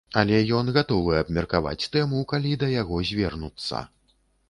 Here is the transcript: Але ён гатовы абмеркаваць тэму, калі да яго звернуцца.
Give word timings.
Але 0.19 0.37
ён 0.59 0.71
гатовы 0.77 1.13
абмеркаваць 1.19 1.87
тэму, 1.99 2.25
калі 2.35 2.57
да 2.65 2.73
яго 2.81 3.07
звернуцца. 3.15 3.87